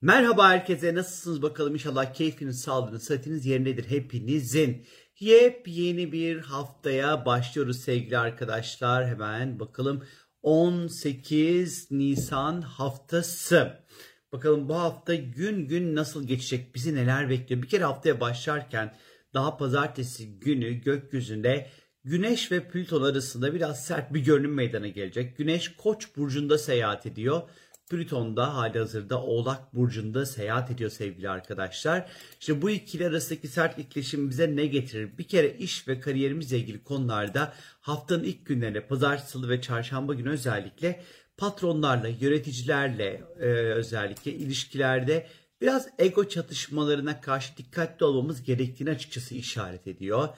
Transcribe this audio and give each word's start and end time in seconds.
Merhaba 0.00 0.48
herkese 0.48 0.94
nasılsınız 0.94 1.42
bakalım 1.42 1.74
inşallah 1.74 2.14
keyfiniz, 2.14 2.60
sağlığınız, 2.60 3.02
sıhhatiniz 3.02 3.46
yerindedir 3.46 3.90
hepinizin. 3.90 4.86
Yepyeni 5.18 6.12
bir 6.12 6.38
haftaya 6.38 7.26
başlıyoruz 7.26 7.80
sevgili 7.80 8.18
arkadaşlar. 8.18 9.06
Hemen 9.06 9.60
bakalım 9.60 10.04
18 10.42 11.90
Nisan 11.90 12.60
haftası. 12.60 13.84
Bakalım 14.32 14.68
bu 14.68 14.74
hafta 14.74 15.14
gün 15.14 15.68
gün 15.68 15.96
nasıl 15.96 16.26
geçecek, 16.26 16.74
bizi 16.74 16.94
neler 16.94 17.30
bekliyor. 17.30 17.62
Bir 17.62 17.68
kere 17.68 17.84
haftaya 17.84 18.20
başlarken 18.20 18.96
daha 19.34 19.56
pazartesi 19.56 20.40
günü 20.40 20.70
gökyüzünde 20.74 21.70
Güneş 22.04 22.52
ve 22.52 22.68
Plüton 22.68 23.02
arasında 23.02 23.54
biraz 23.54 23.84
sert 23.84 24.14
bir 24.14 24.20
görünüm 24.20 24.54
meydana 24.54 24.88
gelecek. 24.88 25.36
Güneş 25.36 25.76
Koç 25.76 26.16
burcunda 26.16 26.58
seyahat 26.58 27.06
ediyor. 27.06 27.42
Plüton 27.90 28.36
da 28.36 28.54
hali 28.54 28.78
hazırda 28.78 29.22
Oğlak 29.22 29.74
Burcu'nda 29.74 30.26
seyahat 30.26 30.70
ediyor 30.70 30.90
sevgili 30.90 31.30
arkadaşlar. 31.30 32.10
İşte 32.40 32.62
bu 32.62 32.70
ikili 32.70 33.06
arasındaki 33.06 33.48
sert 33.48 33.78
etkileşim 33.78 34.30
bize 34.30 34.56
ne 34.56 34.66
getirir? 34.66 35.18
Bir 35.18 35.24
kere 35.24 35.50
iş 35.50 35.88
ve 35.88 36.00
kariyerimizle 36.00 36.58
ilgili 36.58 36.84
konularda 36.84 37.52
haftanın 37.80 38.24
ilk 38.24 38.46
günlerinde 38.46 38.86
pazartesi, 38.86 39.30
salı 39.30 39.48
ve 39.48 39.60
çarşamba 39.60 40.14
günü 40.14 40.30
özellikle 40.30 41.02
patronlarla, 41.36 42.08
yöneticilerle 42.08 43.22
e, 43.40 43.46
özellikle 43.50 44.32
ilişkilerde 44.32 45.26
biraz 45.60 45.88
ego 45.98 46.28
çatışmalarına 46.28 47.20
karşı 47.20 47.56
dikkatli 47.56 48.06
olmamız 48.06 48.42
gerektiğini 48.42 48.90
açıkçası 48.90 49.34
işaret 49.34 49.86
ediyor. 49.86 50.28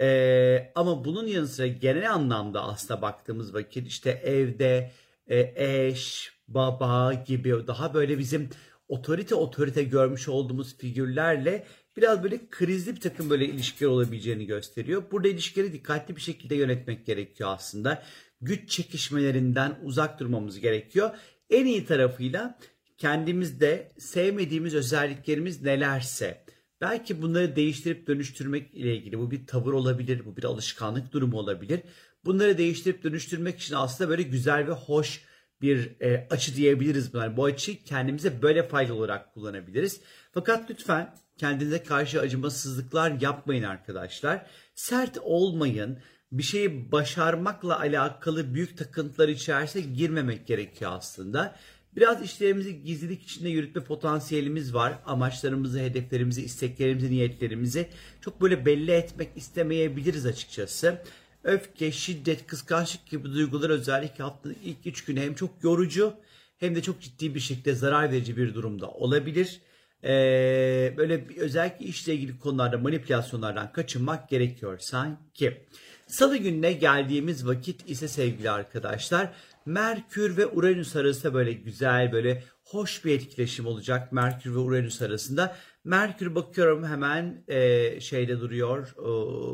Ee, 0.00 0.72
ama 0.74 1.04
bunun 1.04 1.26
yanı 1.26 1.48
sıra 1.48 1.66
genel 1.66 2.12
anlamda 2.12 2.62
aslında 2.62 3.02
baktığımız 3.02 3.54
vakit 3.54 3.88
işte 3.88 4.10
evde 4.10 4.90
eş, 5.28 6.32
baba 6.48 7.14
gibi 7.14 7.66
daha 7.66 7.94
böyle 7.94 8.18
bizim 8.18 8.48
otorite 8.88 9.34
otorite 9.34 9.82
görmüş 9.82 10.28
olduğumuz 10.28 10.76
figürlerle 10.76 11.66
biraz 11.96 12.22
böyle 12.22 12.48
krizli 12.50 12.96
bir 12.96 13.00
takım 13.00 13.30
böyle 13.30 13.44
ilişkiler 13.44 13.90
olabileceğini 13.90 14.46
gösteriyor. 14.46 15.02
Burada 15.10 15.28
ilişkileri 15.28 15.72
dikkatli 15.72 16.16
bir 16.16 16.20
şekilde 16.20 16.54
yönetmek 16.54 17.06
gerekiyor 17.06 17.50
aslında. 17.52 18.02
Güç 18.40 18.70
çekişmelerinden 18.70 19.78
uzak 19.82 20.20
durmamız 20.20 20.60
gerekiyor. 20.60 21.10
En 21.50 21.66
iyi 21.66 21.86
tarafıyla 21.86 22.58
kendimizde 22.98 23.92
sevmediğimiz 23.98 24.74
özelliklerimiz 24.74 25.62
nelerse 25.62 26.44
belki 26.80 27.22
bunları 27.22 27.56
değiştirip 27.56 28.06
dönüştürmek 28.06 28.74
ile 28.74 28.96
ilgili 28.96 29.18
bu 29.18 29.30
bir 29.30 29.46
tavır 29.46 29.72
olabilir, 29.72 30.24
bu 30.24 30.36
bir 30.36 30.44
alışkanlık 30.44 31.12
durumu 31.12 31.38
olabilir. 31.38 31.80
Bunları 32.24 32.58
değiştirip 32.58 33.02
dönüştürmek 33.02 33.60
için 33.60 33.74
aslında 33.74 34.10
böyle 34.10 34.22
güzel 34.22 34.66
ve 34.66 34.72
hoş 34.72 35.22
bir 35.62 36.00
e, 36.00 36.26
açı 36.30 36.56
diyebiliriz 36.56 37.14
buna. 37.14 37.36
Bu 37.36 37.44
açıyı 37.44 37.84
kendimize 37.84 38.42
böyle 38.42 38.62
faydalı 38.62 38.96
olarak 38.98 39.34
kullanabiliriz. 39.34 40.00
Fakat 40.32 40.70
lütfen 40.70 41.14
kendinize 41.36 41.82
karşı 41.82 42.20
acımasızlıklar 42.20 43.20
yapmayın 43.20 43.62
arkadaşlar. 43.62 44.46
Sert 44.74 45.18
olmayın. 45.22 45.98
Bir 46.32 46.42
şeyi 46.42 46.92
başarmakla 46.92 47.80
alakalı 47.80 48.54
büyük 48.54 48.78
takıntılar 48.78 49.28
içerisine 49.28 49.82
girmemek 49.82 50.46
gerekiyor 50.46 50.90
aslında. 50.94 51.56
Biraz 51.96 52.22
işlerimizi 52.22 52.82
gizlilik 52.82 53.22
içinde 53.22 53.48
yürütme 53.48 53.84
potansiyelimiz 53.84 54.74
var. 54.74 54.98
Amaçlarımızı, 55.06 55.80
hedeflerimizi, 55.80 56.42
isteklerimizi, 56.42 57.10
niyetlerimizi 57.10 57.88
çok 58.20 58.40
böyle 58.40 58.66
belli 58.66 58.90
etmek 58.90 59.36
istemeyebiliriz 59.36 60.26
açıkçası. 60.26 61.02
Öfke, 61.48 61.92
şiddet, 61.92 62.46
kıskançlık 62.46 63.06
gibi 63.06 63.32
duygular 63.32 63.70
özellikle 63.70 64.24
haftanın 64.24 64.56
ilk 64.64 64.86
3 64.86 65.04
günü 65.04 65.20
hem 65.20 65.34
çok 65.34 65.50
yorucu 65.62 66.14
hem 66.58 66.74
de 66.74 66.82
çok 66.82 67.00
ciddi 67.00 67.34
bir 67.34 67.40
şekilde 67.40 67.74
zarar 67.74 68.12
verici 68.12 68.36
bir 68.36 68.54
durumda 68.54 68.90
olabilir. 68.90 69.60
Ee, 70.04 70.94
böyle 70.96 71.28
bir, 71.28 71.36
özellikle 71.36 71.86
işle 71.86 72.14
ilgili 72.14 72.38
konularda 72.38 72.78
manipülasyonlardan 72.78 73.72
kaçınmak 73.72 74.28
gerekiyor 74.28 74.78
sanki. 74.78 75.66
Salı 76.06 76.36
gününe 76.36 76.72
geldiğimiz 76.72 77.46
vakit 77.46 77.90
ise 77.90 78.08
sevgili 78.08 78.50
arkadaşlar 78.50 79.32
Merkür 79.66 80.36
ve 80.36 80.46
Uranüs 80.46 80.96
arasında 80.96 81.34
böyle 81.34 81.52
güzel 81.52 82.12
böyle 82.12 82.44
hoş 82.64 83.04
bir 83.04 83.14
etkileşim 83.14 83.66
olacak 83.66 84.12
Merkür 84.12 84.54
ve 84.54 84.58
Uranüs 84.58 85.02
arasında. 85.02 85.56
Merkür 85.84 86.34
bakıyorum 86.34 86.86
hemen 86.86 87.44
e, 87.48 88.00
şeyde 88.00 88.40
duruyor, 88.40 88.94
e, 88.98 89.02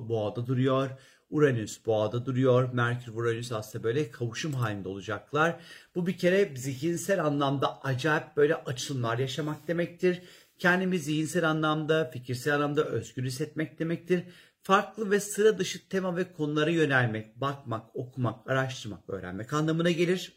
boğada 0.09 0.47
duruyor. 0.47 0.91
Uranüs 1.35 1.87
boğada 1.87 2.27
duruyor. 2.27 2.73
Merkür 2.73 3.13
ve 3.13 3.17
Uranüs 3.17 3.53
aslında 3.53 3.85
böyle 3.85 4.11
kavuşum 4.11 4.53
halinde 4.53 4.89
olacaklar. 4.89 5.57
Bu 5.95 6.07
bir 6.07 6.19
kere 6.19 6.57
zihinsel 6.57 7.25
anlamda 7.25 7.83
acayip 7.83 8.37
böyle 8.37 8.55
açılımlar 8.55 9.19
yaşamak 9.19 9.69
demektir. 9.69 10.23
Kendimi 10.59 10.99
zihinsel 10.99 11.51
anlamda, 11.51 12.11
fikirsel 12.11 12.55
anlamda 12.55 12.85
özgür 12.85 13.25
hissetmek 13.25 13.79
demektir. 13.79 14.23
Farklı 14.63 15.11
ve 15.11 15.21
sıra 15.21 15.59
dışı 15.59 15.89
tema 15.89 16.17
ve 16.17 16.33
konulara 16.33 16.71
yönelmek, 16.71 17.41
bakmak, 17.41 17.97
okumak, 17.97 18.51
araştırmak, 18.51 19.11
öğrenmek 19.11 19.53
anlamına 19.53 19.91
gelir. 19.91 20.33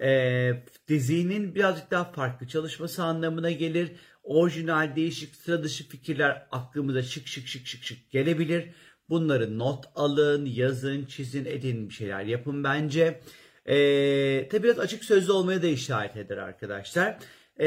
Ee, 0.00 0.64
zihnin 0.88 1.54
birazcık 1.54 1.90
daha 1.90 2.04
farklı 2.04 2.46
çalışması 2.48 3.02
anlamına 3.02 3.50
gelir. 3.50 3.92
Orijinal, 4.22 4.96
değişik, 4.96 5.34
sıra 5.34 5.62
dışı 5.62 5.88
fikirler 5.88 6.46
aklımıza 6.50 7.02
şık 7.02 7.26
şık 7.26 7.48
şık 7.48 7.66
şık 7.66 7.84
şık 7.84 8.10
gelebilir. 8.10 8.70
Bunları 9.08 9.58
not 9.58 9.84
alın, 9.94 10.46
yazın, 10.46 11.04
çizin, 11.04 11.44
edin 11.44 11.88
bir 11.88 11.94
şeyler 11.94 12.24
yapın 12.24 12.64
bence. 12.64 13.20
Ee, 13.66 14.48
tabi 14.50 14.62
biraz 14.62 14.78
açık 14.78 15.04
sözlü 15.04 15.32
olmaya 15.32 15.62
da 15.62 15.66
işaret 15.66 16.16
eder 16.16 16.36
arkadaşlar. 16.36 17.18
Ee, 17.60 17.66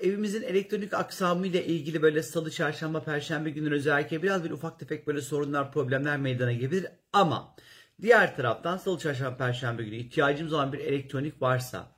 evimizin 0.00 0.42
elektronik 0.42 0.94
aksamı 0.94 1.46
ile 1.46 1.64
ilgili 1.64 2.02
böyle 2.02 2.22
salı, 2.22 2.50
çarşamba, 2.50 3.02
perşembe 3.02 3.50
günleri 3.50 3.74
özellikle 3.74 4.22
biraz 4.22 4.44
bir 4.44 4.50
ufak 4.50 4.78
tefek 4.78 5.06
böyle 5.06 5.20
sorunlar, 5.20 5.72
problemler 5.72 6.16
meydana 6.16 6.52
gelebilir. 6.52 6.86
Ama 7.12 7.54
diğer 8.02 8.36
taraftan 8.36 8.76
salı, 8.76 8.98
çarşamba, 8.98 9.36
perşembe 9.36 9.82
günü 9.84 9.96
ihtiyacımız 9.96 10.52
olan 10.52 10.72
bir 10.72 10.78
elektronik 10.78 11.42
varsa 11.42 11.92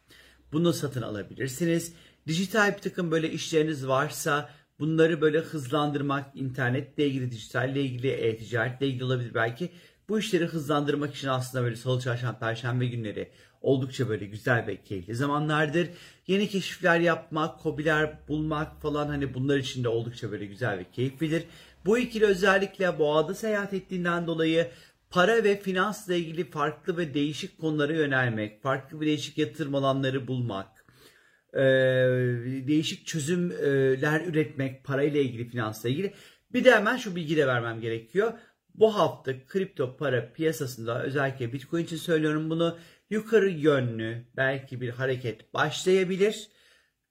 bunu 0.52 0.72
satın 0.72 1.02
alabilirsiniz. 1.02 1.94
Dijital 2.26 2.76
bir 2.76 2.82
takım 2.82 3.10
böyle 3.10 3.30
işleriniz 3.30 3.88
varsa 3.88 4.50
bunları 4.80 5.20
böyle 5.20 5.38
hızlandırmak, 5.38 6.36
internetle 6.36 7.06
ilgili, 7.06 7.30
dijitalle 7.30 7.82
ilgili, 7.82 8.08
e-ticaretle 8.08 8.86
ilgili 8.86 9.04
olabilir 9.04 9.34
belki. 9.34 9.70
Bu 10.08 10.18
işleri 10.18 10.44
hızlandırmak 10.44 11.14
için 11.14 11.28
aslında 11.28 11.64
böyle 11.64 11.76
salı, 11.76 12.00
çarşamba, 12.00 12.38
perşembe 12.38 12.86
günleri 12.86 13.30
oldukça 13.60 14.08
böyle 14.08 14.26
güzel 14.26 14.66
ve 14.66 14.82
keyifli 14.82 15.14
zamanlardır. 15.14 15.88
Yeni 16.26 16.48
keşifler 16.48 17.00
yapmak, 17.00 17.60
hobiler 17.60 18.18
bulmak 18.28 18.82
falan 18.82 19.08
hani 19.08 19.34
bunlar 19.34 19.58
için 19.58 19.84
de 19.84 19.88
oldukça 19.88 20.30
böyle 20.30 20.46
güzel 20.46 20.78
ve 20.78 20.84
keyiflidir. 20.90 21.44
Bu 21.86 21.98
ikili 21.98 22.24
özellikle 22.24 22.98
boğada 22.98 23.34
seyahat 23.34 23.74
ettiğinden 23.74 24.26
dolayı 24.26 24.70
para 25.10 25.44
ve 25.44 25.60
finansla 25.60 26.14
ilgili 26.14 26.50
farklı 26.50 26.96
ve 26.96 27.14
değişik 27.14 27.60
konulara 27.60 27.92
yönelmek, 27.92 28.62
farklı 28.62 29.00
ve 29.00 29.06
değişik 29.06 29.38
yatırım 29.38 29.74
alanları 29.74 30.28
bulmak, 30.28 30.79
değişik 32.66 33.06
çözümler 33.06 34.26
üretmek 34.26 34.84
parayla 34.84 35.20
ilgili, 35.20 35.48
finansla 35.48 35.88
ilgili. 35.88 36.12
Bir 36.52 36.64
de 36.64 36.74
hemen 36.74 36.96
şu 36.96 37.16
bilgi 37.16 37.36
de 37.36 37.46
vermem 37.46 37.80
gerekiyor. 37.80 38.32
Bu 38.74 38.94
hafta 38.94 39.32
kripto 39.46 39.96
para 39.96 40.32
piyasasında 40.32 41.02
özellikle 41.02 41.52
Bitcoin 41.52 41.84
için 41.84 41.96
söylüyorum 41.96 42.50
bunu 42.50 42.78
yukarı 43.10 43.50
yönlü 43.50 44.24
belki 44.36 44.80
bir 44.80 44.88
hareket 44.88 45.54
başlayabilir. 45.54 46.48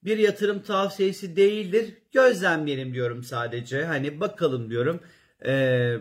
Bir 0.03 0.17
yatırım 0.17 0.61
tavsiyesi 0.61 1.35
değildir. 1.35 1.93
Gözlemleyelim 2.11 2.93
diyorum 2.93 3.23
sadece. 3.23 3.85
Hani 3.85 4.19
bakalım 4.19 4.69
diyorum. 4.69 4.99
Ee, 5.45 5.97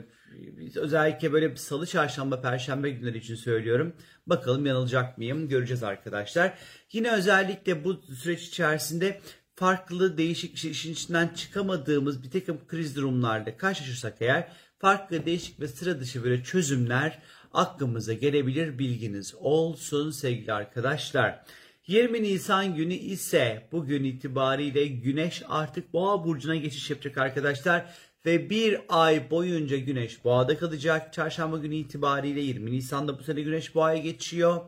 özellikle 0.77 1.33
böyle 1.33 1.51
bir 1.51 1.57
salı, 1.57 1.87
çarşamba, 1.87 2.41
perşembe 2.41 2.91
günleri 2.91 3.19
için 3.19 3.35
söylüyorum. 3.35 3.93
Bakalım 4.27 4.67
yanılacak 4.67 5.19
mıyım? 5.19 5.49
Göreceğiz 5.49 5.83
arkadaşlar. 5.83 6.59
Yine 6.93 7.11
özellikle 7.11 7.85
bu 7.85 8.03
süreç 8.03 8.43
içerisinde 8.43 9.21
farklı 9.55 10.19
değişik 10.19 10.65
işin 10.65 10.93
içinden 10.93 11.29
çıkamadığımız 11.29 12.23
bir 12.23 12.31
takım 12.31 12.67
kriz 12.67 12.97
durumlarla 12.97 13.57
karşılaşırsak 13.57 14.17
eğer 14.21 14.53
farklı 14.79 15.27
değişik 15.27 15.61
ve 15.61 15.69
sıra 15.69 16.01
dışı 16.01 16.25
böyle 16.25 16.45
çözümler 16.45 17.19
aklımıza 17.53 18.13
gelebilir 18.13 18.79
bilginiz 18.79 19.35
olsun 19.39 20.11
sevgili 20.11 20.53
arkadaşlar. 20.53 21.45
20 21.87 22.23
Nisan 22.23 22.77
günü 22.77 22.95
ise 22.95 23.69
bugün 23.73 24.05
itibariyle 24.05 24.87
Güneş 24.87 25.43
artık 25.49 25.93
Boğa 25.93 26.25
burcuna 26.25 26.57
geçiş 26.57 26.91
yapacak 26.91 27.19
arkadaşlar 27.19 27.87
ve 28.27 28.51
bir 28.51 28.81
ay 28.89 29.31
boyunca 29.31 29.77
Güneş 29.77 30.25
Boğa'da 30.25 30.59
kalacak. 30.59 31.13
Çarşamba 31.13 31.59
günü 31.59 31.75
itibariyle 31.75 32.41
20 32.41 32.73
Nisan'da 32.73 33.19
bu 33.19 33.23
sene 33.23 33.41
Güneş 33.41 33.75
Boğa'ya 33.75 33.99
geçiyor. 33.99 34.61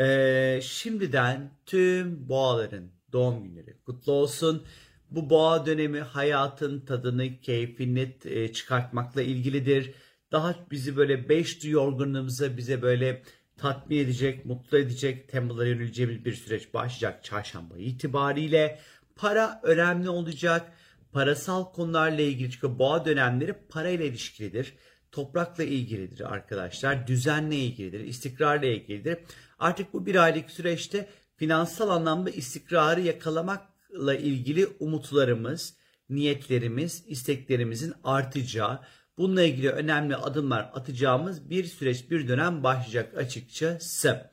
Ee, 0.00 0.60
şimdiden 0.62 1.50
tüm 1.66 2.28
boğaların 2.28 2.90
doğum 3.12 3.44
günleri 3.44 3.78
kutlu 3.86 4.12
olsun. 4.12 4.66
Bu 5.10 5.30
boğa 5.30 5.66
dönemi 5.66 6.00
hayatın 6.00 6.80
tadını, 6.80 7.40
keyfini 7.40 8.16
e, 8.24 8.52
çıkartmakla 8.52 9.22
ilgilidir 9.22 9.94
daha 10.32 10.54
bizi 10.70 10.96
böyle 10.96 11.28
beş 11.28 11.62
duyu 11.62 11.78
organımıza 11.78 12.56
bize 12.56 12.82
böyle 12.82 13.22
tatmin 13.56 13.98
edecek, 13.98 14.46
mutlu 14.46 14.78
edecek 14.78 15.28
temalara 15.28 15.68
yöneleceğimiz 15.68 16.24
bir 16.24 16.34
süreç 16.34 16.74
başlayacak 16.74 17.24
çarşamba 17.24 17.78
itibariyle. 17.78 18.78
para 19.16 19.60
önemli 19.62 20.08
olacak. 20.08 20.72
Parasal 21.12 21.72
konularla 21.72 22.22
ilgili 22.22 22.50
çünkü 22.50 22.78
boğa 22.78 23.04
dönemleri 23.04 23.52
parayla 23.68 24.04
ilişkilidir. 24.04 24.74
Toprakla 25.12 25.64
ilgilidir 25.64 26.32
arkadaşlar. 26.32 27.06
Düzenle 27.06 27.56
ilgilidir. 27.56 28.00
istikrarla 28.00 28.66
ilgilidir. 28.66 29.18
Artık 29.58 29.92
bu 29.92 30.06
bir 30.06 30.14
aylık 30.14 30.50
süreçte 30.50 31.08
finansal 31.36 31.88
anlamda 31.88 32.30
istikrarı 32.30 33.00
yakalamakla 33.00 34.14
ilgili 34.14 34.66
umutlarımız, 34.66 35.76
niyetlerimiz, 36.08 37.04
isteklerimizin 37.06 37.94
artacağı, 38.04 38.80
bununla 39.18 39.42
ilgili 39.42 39.70
önemli 39.70 40.16
adımlar 40.16 40.70
atacağımız 40.74 41.50
bir 41.50 41.64
süreç, 41.64 42.10
bir 42.10 42.28
dönem 42.28 42.62
başlayacak 42.62 43.16
açıkçası. 43.16 44.30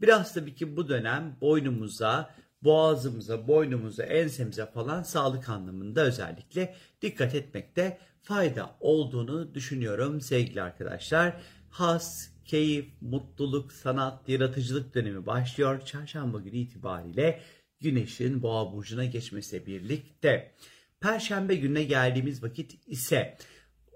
Biraz 0.00 0.34
tabii 0.34 0.54
ki 0.54 0.76
bu 0.76 0.88
dönem 0.88 1.36
boynumuza, 1.40 2.34
boğazımıza, 2.62 3.48
boynumuza, 3.48 4.02
ensemize 4.02 4.66
falan 4.66 5.02
sağlık 5.02 5.48
anlamında 5.48 6.00
özellikle 6.00 6.74
dikkat 7.02 7.34
etmekte 7.34 7.98
fayda 8.22 8.76
olduğunu 8.80 9.54
düşünüyorum 9.54 10.20
sevgili 10.20 10.62
arkadaşlar. 10.62 11.40
Has, 11.70 12.30
keyif, 12.44 12.86
mutluluk, 13.00 13.72
sanat, 13.72 14.28
yaratıcılık 14.28 14.94
dönemi 14.94 15.26
başlıyor. 15.26 15.84
Çarşamba 15.84 16.40
günü 16.40 16.56
itibariyle 16.56 17.40
Güneş'in 17.80 18.42
Boğa 18.42 18.72
burcuna 18.72 19.04
geçmesiyle 19.04 19.66
birlikte. 19.66 20.54
Perşembe 21.00 21.54
gününe 21.54 21.84
geldiğimiz 21.84 22.42
vakit 22.42 22.88
ise 22.88 23.38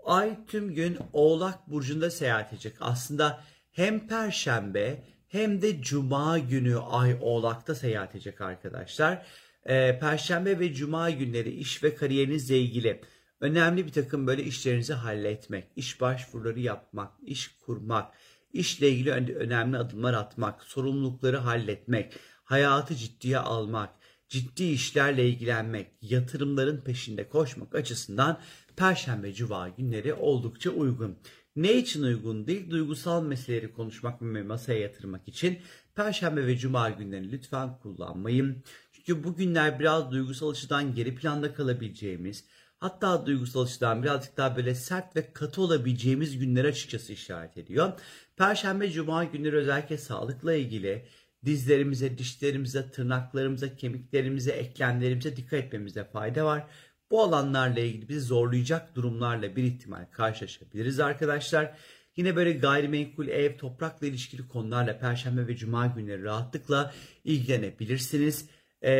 Ay 0.04 0.46
tüm 0.46 0.74
gün 0.74 0.98
Oğlak 1.12 1.70
burcunda 1.70 2.10
seyahat 2.10 2.52
edecek. 2.52 2.76
Aslında 2.80 3.40
hem 3.70 4.08
Perşembe 4.08 5.04
hem 5.32 5.62
de 5.62 5.82
Cuma 5.82 6.38
günü 6.38 6.78
Ay 6.78 7.16
Oğlak'ta 7.20 7.74
seyahat 7.74 8.14
edecek 8.14 8.40
arkadaşlar. 8.40 9.26
Ee, 9.66 9.98
Perşembe 10.00 10.58
ve 10.58 10.74
Cuma 10.74 11.10
günleri 11.10 11.50
iş 11.50 11.82
ve 11.82 11.94
kariyerinizle 11.94 12.58
ilgili 12.58 13.00
önemli 13.40 13.86
bir 13.86 13.92
takım 13.92 14.26
böyle 14.26 14.44
işlerinizi 14.44 14.92
halletmek, 14.92 15.64
iş 15.76 16.00
başvuruları 16.00 16.60
yapmak, 16.60 17.12
iş 17.22 17.48
kurmak, 17.48 18.14
işle 18.52 18.88
ilgili 18.90 19.12
önemli 19.12 19.78
adımlar 19.78 20.14
atmak, 20.14 20.62
sorumlulukları 20.62 21.36
halletmek, 21.36 22.12
hayatı 22.44 22.94
ciddiye 22.94 23.38
almak, 23.38 23.90
ciddi 24.28 24.64
işlerle 24.64 25.28
ilgilenmek, 25.28 25.86
yatırımların 26.02 26.80
peşinde 26.80 27.28
koşmak 27.28 27.74
açısından 27.74 28.40
Perşembe 28.76 29.32
Cuma 29.32 29.68
günleri 29.68 30.14
oldukça 30.14 30.70
uygun. 30.70 31.18
Ne 31.56 31.72
için 31.72 32.02
uygun 32.02 32.46
değil? 32.46 32.70
Duygusal 32.70 33.22
meseleleri 33.24 33.72
konuşmak 33.72 34.22
ve 34.22 34.42
masaya 34.42 34.80
yatırmak 34.80 35.28
için 35.28 35.58
Perşembe 35.94 36.46
ve 36.46 36.56
Cuma 36.56 36.90
günlerini 36.90 37.32
lütfen 37.32 37.78
kullanmayın. 37.78 38.62
Çünkü 38.92 39.24
bu 39.24 39.36
günler 39.36 39.80
biraz 39.80 40.10
duygusal 40.10 40.50
açıdan 40.50 40.94
geri 40.94 41.14
planda 41.14 41.54
kalabileceğimiz, 41.54 42.44
hatta 42.78 43.26
duygusal 43.26 43.62
açıdan 43.62 44.02
birazcık 44.02 44.36
daha 44.36 44.56
böyle 44.56 44.74
sert 44.74 45.16
ve 45.16 45.32
katı 45.32 45.62
olabileceğimiz 45.62 46.38
günler 46.38 46.64
açıkçası 46.64 47.12
işaret 47.12 47.56
ediyor. 47.56 47.92
Perşembe, 48.36 48.90
Cuma 48.90 49.24
günleri 49.24 49.56
özellikle 49.56 49.98
sağlıkla 49.98 50.54
ilgili 50.54 51.06
dizlerimize, 51.44 52.18
dişlerimize, 52.18 52.90
tırnaklarımıza, 52.90 53.76
kemiklerimize, 53.76 54.52
eklemlerimize 54.52 55.36
dikkat 55.36 55.64
etmemizde 55.64 56.04
fayda 56.04 56.44
var. 56.44 56.66
Bu 57.12 57.22
alanlarla 57.22 57.80
ilgili 57.80 58.08
bizi 58.08 58.20
zorlayacak 58.20 58.96
durumlarla 58.96 59.56
bir 59.56 59.64
ihtimal 59.64 60.06
karşılaşabiliriz 60.12 61.00
arkadaşlar. 61.00 61.76
Yine 62.16 62.36
böyle 62.36 62.52
gayrimenkul, 62.52 63.28
ev, 63.28 63.56
toprakla 63.56 64.06
ilişkili 64.06 64.48
konularla 64.48 64.98
Perşembe 64.98 65.46
ve 65.46 65.56
Cuma 65.56 65.86
günleri 65.86 66.24
rahatlıkla 66.24 66.94
ilgilenebilirsiniz. 67.24 68.48
E, 68.82 68.92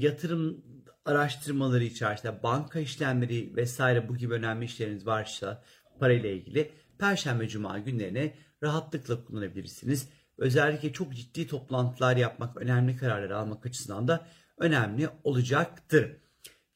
yatırım 0.00 0.64
araştırmaları 1.04 1.84
içerisinde 1.84 2.42
banka 2.42 2.80
işlemleri 2.80 3.56
vesaire 3.56 4.08
bu 4.08 4.16
gibi 4.16 4.34
önemli 4.34 4.64
işleriniz 4.64 5.06
varsa 5.06 5.62
parayla 6.00 6.30
ilgili 6.30 6.70
Perşembe 6.98 7.48
Cuma 7.48 7.78
günlerini 7.78 8.34
rahatlıkla 8.62 9.24
kullanabilirsiniz. 9.24 10.08
Özellikle 10.38 10.92
çok 10.92 11.14
ciddi 11.14 11.46
toplantılar 11.46 12.16
yapmak, 12.16 12.56
önemli 12.56 12.96
kararlar 12.96 13.30
almak 13.30 13.66
açısından 13.66 14.08
da 14.08 14.26
önemli 14.58 15.08
olacaktır. 15.24 16.21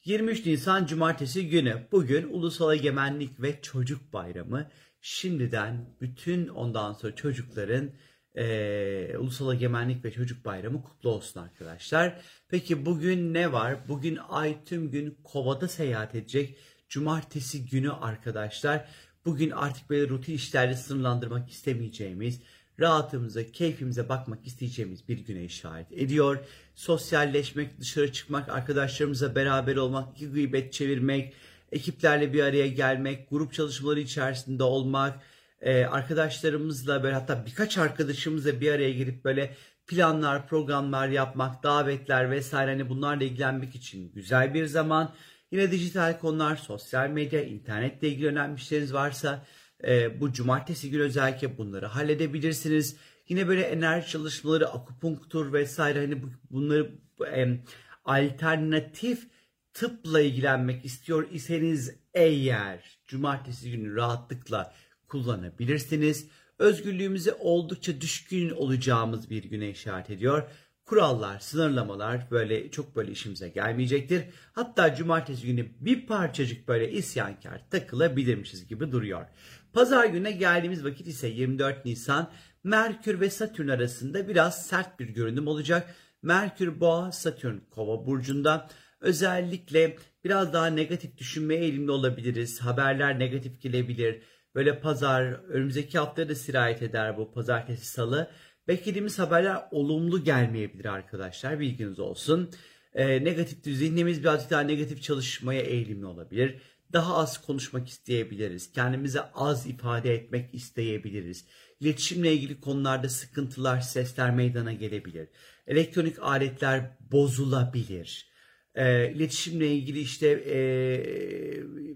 23 0.07 0.45
Nisan 0.45 0.85
Cumartesi 0.85 1.49
günü 1.49 1.87
bugün 1.91 2.33
Ulusal 2.33 2.73
Egemenlik 2.73 3.41
ve 3.41 3.61
Çocuk 3.61 4.13
Bayramı. 4.13 4.69
Şimdiden 5.01 5.95
bütün 6.01 6.47
ondan 6.47 6.93
sonra 6.93 7.15
çocukların 7.15 7.91
e, 8.35 9.17
Ulusal 9.17 9.53
Egemenlik 9.53 10.05
ve 10.05 10.11
Çocuk 10.11 10.45
Bayramı 10.45 10.83
kutlu 10.83 11.09
olsun 11.09 11.39
arkadaşlar. 11.39 12.21
Peki 12.49 12.85
bugün 12.85 13.33
ne 13.33 13.51
var? 13.51 13.87
Bugün 13.87 14.19
ay 14.29 14.63
tüm 14.63 14.91
gün 14.91 15.17
kovada 15.23 15.67
seyahat 15.67 16.15
edecek. 16.15 16.57
Cumartesi 16.89 17.65
günü 17.65 17.91
arkadaşlar. 17.91 18.89
Bugün 19.25 19.51
artık 19.51 19.89
böyle 19.89 20.09
rutin 20.09 20.33
işlerle 20.33 20.73
sınırlandırmak 20.73 21.49
istemeyeceğimiz, 21.49 22.41
rahatımıza, 22.79 23.51
keyfimize 23.51 24.09
bakmak 24.09 24.47
isteyeceğimiz 24.47 25.07
bir 25.07 25.17
güne 25.17 25.43
işaret 25.43 25.91
ediyor. 25.91 26.37
Sosyalleşmek, 26.75 27.79
dışarı 27.79 28.11
çıkmak, 28.11 28.49
arkadaşlarımızla 28.49 29.35
beraber 29.35 29.75
olmak, 29.75 30.15
iki 30.15 30.31
gıybet 30.31 30.73
çevirmek, 30.73 31.33
ekiplerle 31.71 32.33
bir 32.33 32.43
araya 32.43 32.67
gelmek, 32.67 33.29
grup 33.29 33.53
çalışmaları 33.53 33.99
içerisinde 33.99 34.63
olmak, 34.63 35.19
e, 35.61 35.85
arkadaşlarımızla 35.85 37.03
böyle 37.03 37.13
hatta 37.13 37.45
birkaç 37.45 37.77
arkadaşımızla 37.77 38.61
bir 38.61 38.71
araya 38.71 38.91
gelip 38.91 39.25
böyle 39.25 39.55
planlar, 39.87 40.47
programlar 40.47 41.07
yapmak, 41.07 41.63
davetler 41.63 42.31
vesaire 42.31 42.71
hani 42.71 42.89
bunlarla 42.89 43.23
ilgilenmek 43.23 43.75
için 43.75 44.11
güzel 44.11 44.53
bir 44.53 44.65
zaman. 44.65 45.13
Yine 45.51 45.71
dijital 45.71 46.19
konular, 46.19 46.55
sosyal 46.55 47.09
medya, 47.09 47.43
internetle 47.43 48.07
ilgili 48.07 48.27
önemli 48.27 48.57
işleriniz 48.57 48.93
varsa 48.93 49.45
e, 49.83 50.21
bu 50.21 50.33
cumartesi 50.33 50.89
günü 50.89 51.01
özellikle 51.01 51.57
bunları 51.57 51.85
halledebilirsiniz. 51.85 52.95
Yine 53.29 53.47
böyle 53.47 53.61
enerji 53.61 54.09
çalışmaları, 54.09 54.67
akupunktur 54.69 55.53
vesaire 55.53 55.99
hani 55.99 56.23
bu, 56.23 56.27
bunları 56.51 56.91
e, 57.35 57.59
alternatif 58.05 59.27
tıpla 59.73 60.21
ilgilenmek 60.21 60.85
istiyor 60.85 61.27
iseniz 61.31 61.95
eğer 62.13 62.99
cumartesi 63.07 63.71
günü 63.71 63.95
rahatlıkla 63.95 64.73
kullanabilirsiniz. 65.07 66.27
Özgürlüğümüze 66.59 67.33
oldukça 67.33 68.01
düşkün 68.01 68.49
olacağımız 68.49 69.29
bir 69.29 69.43
güne 69.43 69.69
işaret 69.69 70.09
ediyor. 70.09 70.49
Kurallar, 70.87 71.39
sınırlamalar 71.39 72.31
böyle 72.31 72.71
çok 72.71 72.95
böyle 72.95 73.11
işimize 73.11 73.49
gelmeyecektir. 73.49 74.23
Hatta 74.53 74.95
cumartesi 74.95 75.47
günü 75.47 75.67
bir 75.79 76.05
parçacık 76.05 76.67
böyle 76.67 76.91
isyankar 76.91 77.69
takılabilirmişiz 77.69 78.67
gibi 78.67 78.91
duruyor. 78.91 79.25
Pazar 79.73 80.05
gününe 80.05 80.31
geldiğimiz 80.31 80.85
vakit 80.85 81.07
ise 81.07 81.27
24 81.27 81.85
Nisan 81.85 82.31
Merkür 82.63 83.19
ve 83.19 83.29
Satürn 83.29 83.67
arasında 83.67 84.27
biraz 84.27 84.67
sert 84.67 84.99
bir 84.99 85.09
görünüm 85.09 85.47
olacak. 85.47 85.95
Merkür 86.21 86.79
Boğa, 86.79 87.11
Satürn 87.11 87.57
Kova 87.71 88.05
burcunda. 88.05 88.69
Özellikle 89.01 89.97
biraz 90.23 90.53
daha 90.53 90.67
negatif 90.67 91.17
düşünmeye 91.17 91.61
eğilimli 91.61 91.91
olabiliriz. 91.91 92.59
Haberler 92.61 93.19
negatif 93.19 93.61
gelebilir. 93.61 94.21
Böyle 94.55 94.79
pazar, 94.79 95.23
önümüzdeki 95.23 95.99
hafta 95.99 96.29
da 96.29 96.35
sirayet 96.35 96.81
eder 96.81 97.17
bu 97.17 97.31
pazartesi 97.31 97.85
salı. 97.85 98.31
Beklediğimiz 98.67 99.19
haberler 99.19 99.63
olumlu 99.71 100.23
gelmeyebilir 100.23 100.85
arkadaşlar. 100.85 101.59
Bilginiz 101.59 101.99
olsun. 101.99 102.49
Ee, 102.93 103.23
negatif 103.23 103.63
zihnimiz 103.63 104.21
birazcık 104.21 104.51
daha 104.51 104.61
negatif 104.61 105.03
çalışmaya 105.03 105.61
eğilimli 105.61 106.05
olabilir 106.05 106.61
daha 106.93 107.17
az 107.17 107.41
konuşmak 107.41 107.89
isteyebiliriz. 107.89 108.71
Kendimize 108.71 109.21
az 109.21 109.67
ifade 109.67 110.13
etmek 110.13 110.53
isteyebiliriz. 110.53 111.45
İletişimle 111.79 112.33
ilgili 112.33 112.61
konularda 112.61 113.09
sıkıntılar, 113.09 113.81
sesler 113.81 114.35
meydana 114.35 114.73
gelebilir. 114.73 115.27
Elektronik 115.67 116.19
aletler 116.19 116.97
bozulabilir. 117.11 118.31
E, 118.75 119.11
iletişimle 119.11 119.67
ilgili 119.67 119.99
işte 119.99 120.27
e, 120.27 120.59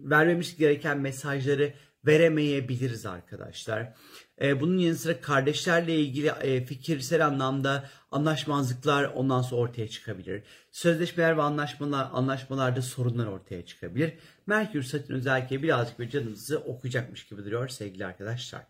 vermemiz 0.10 0.58
gereken 0.58 1.00
mesajları 1.00 1.74
veremeyebiliriz 2.06 3.06
arkadaşlar. 3.06 3.94
E, 4.42 4.62
bunun 4.62 4.78
yanı 4.78 4.96
sıra 4.96 5.22
kardeşlerle 5.22 5.96
ilgili 5.96 6.28
e, 6.28 6.66
fikirsel 6.66 7.26
anlamda 7.26 7.90
anlaşmazlıklar 8.12 9.04
ondan 9.04 9.42
sonra 9.42 9.62
ortaya 9.62 9.88
çıkabilir. 9.88 10.44
Sözleşmeler 10.72 11.38
ve 11.38 11.42
anlaşmalar 11.42 12.10
anlaşmalarda 12.14 12.82
sorunlar 12.82 13.28
ortaya 13.28 13.66
çıkabilir. 13.66 14.14
Merkür 14.48 14.84
Satürn 14.84 15.14
özellikle 15.14 15.64
birazcık 15.64 16.00
bir 16.00 16.10
canınızı 16.10 16.60
okuyacakmış 16.60 17.28
gibi 17.28 17.46
duruyor 17.46 17.68
sevgili 17.68 18.06
arkadaşlar. 18.06 18.62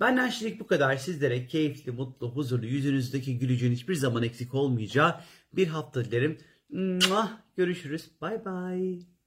Benden 0.00 0.28
şimdilik 0.28 0.60
bu 0.60 0.66
kadar. 0.66 0.96
Sizlere 0.96 1.46
keyifli, 1.46 1.92
mutlu, 1.92 2.30
huzurlu, 2.30 2.66
yüzünüzdeki 2.66 3.38
gülücüğün 3.38 3.72
hiçbir 3.72 3.94
zaman 3.94 4.22
eksik 4.22 4.54
olmayacağı 4.54 5.20
bir 5.52 5.66
hafta 5.66 6.04
dilerim. 6.04 6.38
Görüşürüz. 7.56 8.10
Bay 8.20 8.44
bay. 8.44 9.19